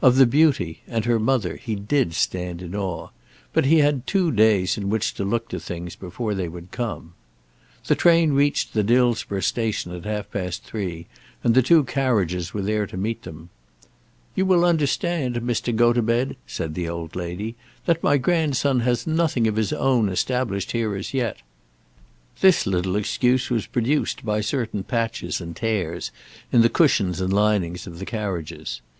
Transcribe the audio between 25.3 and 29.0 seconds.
and tears in the cushions and linings of the carriages. Mr.